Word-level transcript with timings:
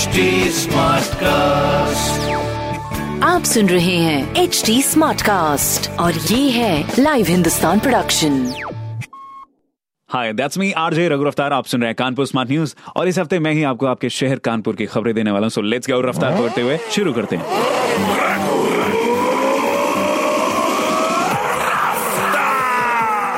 Smart 0.00 1.14
cast 1.14 2.30
आप 3.24 3.42
सुन 3.42 3.68
रहे 3.68 3.96
हैं 3.96 4.36
एच 4.36 4.62
डी 4.66 4.82
स्मार्ट 4.82 5.22
कास्ट 5.22 5.90
और 5.90 6.14
ये 6.14 6.50
है 6.50 6.92
live 6.98 7.26
Hindustan 7.26 7.80
production 7.80 8.52
hi 10.10 10.32
that's 10.32 10.58
me 10.58 10.72
RJ 10.72 11.08
Raghu 11.08 11.24
Raftaar 11.24 11.52
आप 11.52 11.66
सुन 11.66 11.80
रहे 11.80 11.88
हैं 11.88 11.94
कानपुर 11.94 12.26
स्मार्ट 12.26 12.50
न्यूज़ 12.50 12.74
और 12.96 13.08
इस 13.08 13.18
हफ़्ते 13.18 13.38
मैं 13.38 13.52
ही 13.52 13.62
आपको 13.62 13.86
आपके 13.86 14.08
शहर 14.10 14.38
कानपुर 14.38 14.76
की 14.76 14.86
खबरें 14.86 15.14
देने 15.14 15.30
वाला 15.30 15.44
हूँ। 15.44 15.50
सो 15.50 15.62
लेट्स 15.62 15.90
गो 15.90 16.00
रफ्तार 16.00 16.42
करते 16.42 16.62
हुए 16.62 16.78
शुरू 16.90 17.12
करते 17.12 17.36
हैं। 17.36 18.49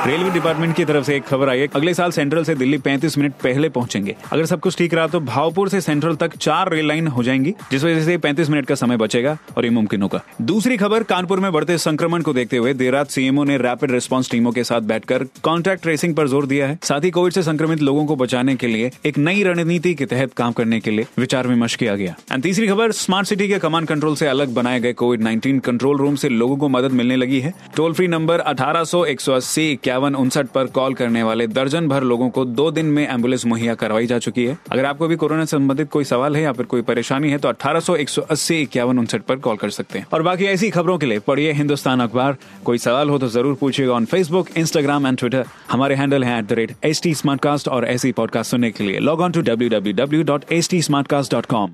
रेलवे 0.07 0.29
डिपार्टमेंट 0.29 0.75
की 0.75 0.83
तरफ़ 0.85 1.05
से 1.05 1.15
एक 1.15 1.23
खबर 1.23 1.49
आई 1.49 1.59
है, 1.59 1.67
अगले 1.75 1.93
साल 1.93 2.11
सेंट्रल 2.11 2.43
से 2.43 2.53
दिल्ली 2.55 2.77
35 2.77 3.17
मिनट 3.17 3.33
पहले 3.43 3.67
पहुँचेंगे। 3.69 4.15
अगर 4.31 4.45
सब 4.45 4.59
कुछ 4.59 4.77
ठीक 4.77 4.93
रहा 4.93 5.07
तो 5.07 5.19
भावपुर 5.19 5.69
से 5.69 5.79
सेंट्रल 5.81 6.15
तक 6.15 6.35
चार 6.37 6.71
रेल 6.71 6.87
लाइन 6.87 7.07
हो 7.07 7.23
जाएँगी, 7.23 7.53
जिस 7.71 7.83
वजह 7.83 8.03
से 8.05 8.17
35 8.17 8.49
मिनट 8.49 8.65
का 8.65 8.75
समय 8.75 8.97
बचेगा 8.97 9.37
और 9.57 9.65
ये 9.65 9.69
मुमकिन 9.71 10.01
होगा। 10.01 10.21
दूसरी 10.41 10.77
खबर, 10.77 11.03
कानपुर 11.03 11.39
में 11.39 11.51
बढ़ते 11.51 11.77
संक्रमण 11.77 12.21
को 12.21 12.33
देखते 12.33 12.57
हुए 12.57 12.73
देर 12.73 12.93
रात 12.93 13.09
सीएमओ 13.09 13.43
ने 13.43 13.57
रैपिड 13.57 13.91
रिस्पॉन्स 13.91 14.31
टीमों 14.31 14.51
के 14.51 14.63
साथ 14.63 14.81
बैठकर 14.81 15.23
कॉन्टैक्ट 15.43 15.83
ट्रेसिंग 15.83 16.15
पर 16.15 16.27
ज़ोर 16.27 16.45
दिया 16.45 16.67
है। 16.67 16.77
साथ 16.83 17.03
ही 17.03 17.11
कोविड 17.11 17.33
से 17.33 17.43
संक्रमित 17.43 17.81
लोगों 17.81 18.05
को 18.05 18.15
बचाने 18.15 18.55
के 18.55 18.67
लिए 18.67 18.91
एक 19.05 19.17
नई 19.17 19.43
रणनीति 19.43 19.93
के 19.93 20.05
तहत 20.05 20.33
काम 20.33 20.51
करने 20.51 20.79
के 20.79 20.91
लिए 20.91 21.07
विचार 21.19 21.47
विमर्श 21.47 21.75
किया 21.75 21.95
गया। 21.95 22.15
एंड 22.31 22.43
तीसरी 22.43 22.67
खबर 22.67 22.91
स्मार्ट 22.93 23.27
सिटी 23.27 23.47
के 23.47 23.59
कमांड 23.59 23.87
कंट्रोल 23.87 24.15
से 24.15 24.27
अलग 24.27 24.53
बनाए 24.53 24.79
गए 24.79 24.93
कोविड 24.95 25.21
नाइन्टीन 25.21 25.59
कंट्रोल 25.61 25.97
रूम 25.97 26.15
से 26.15 26.29
लोगों 26.29 26.57
को 26.57 26.69
मदद 26.69 26.91
मिलने 26.91 27.15
लगी 27.15 27.39
है। 27.39 27.53
टोल 27.75 27.93
फ्री 27.93 28.07
नंबर 28.07 28.39
अठारह 28.41 28.83
सौ 28.83 29.03
एक 29.05 29.21
सौ 29.21 29.33
अस्सी 29.33 29.79
इक्यावन 29.93 30.15
उनसठ 30.15 30.47
पर 30.49 30.67
कॉल 30.73 30.93
करने 30.93 31.21
वाले 31.23 31.45
दर्जन 31.47 31.87
भर 31.87 32.03
लोगों 32.03 32.29
को 32.29 32.43
दो 32.47 32.69
दिन 32.71 32.85
में 32.85 33.03
एंबुलेंस 33.03 33.45
मुहैया 33.45 33.73
करवाई 33.75 34.05
जा 34.07 34.17
चुकी 34.19 34.45
है। 34.45 34.57
अगर 34.71 34.85
आपको 34.85 35.07
भी 35.07 35.15
कोरोना 35.15 35.45
संबंधित 35.45 35.89
कोई 35.91 36.03
सवाल 36.03 36.35
है 36.35 36.41
या 36.43 36.51
फिर 36.53 36.65
कोई 36.65 36.81
परेशानी 36.81 37.29
है 37.31 37.37
तो 37.37 37.47
अठारह 37.49 37.79
सौ 37.79 37.95
एक 37.95 38.09
सौ 38.09 38.21
अस्सी 38.31 38.59
इक्यावन 38.61 38.99
उनसठ 38.99 39.21
पर 39.23 39.35
कॉल 39.39 39.57
कर 39.57 39.69
सकते 39.69 39.99
हैं। 39.99 40.07
और 40.13 40.21
बाकी 40.23 40.45
ऐसी 40.45 40.69
खबरों 40.69 40.97
के 40.97 41.05
लिए 41.05 41.19
पढ़िए 41.27 41.51
हिंदुस्तान 41.53 41.99
अखबार। 42.01 42.37
कोई 42.65 42.77
सवाल 42.77 43.09
हो 43.09 43.19
तो 43.19 43.27
ज़रूर 43.27 43.55
पूछिएगा 43.61 43.93
on 43.93 44.05
Facebook 44.05 44.49
Instagram 44.57 45.07
and 45.07 45.17
Twitter 45.17 45.45
हमारे 45.71 45.95
हैंडल 45.95 46.23
है 46.23 46.37
at 46.39 46.45
the 46.45 46.53
rate 46.53 46.75
H 46.83 47.01
T 47.03 47.13
और 47.69 47.85
ऐसी 47.85 48.11
पॉडकास्ट 48.13 48.51
सुनने 48.51 48.71
के 48.71 48.83
लिए 48.83 48.99
log 49.01 49.21
on 49.21 49.31
to 49.31 49.41
W 49.43 49.69
W 49.69 49.93
W 50.03 50.23
dot 50.23 50.51
H 50.51 50.69
T 50.69 50.81
dot 51.31 51.45
com 51.45 51.73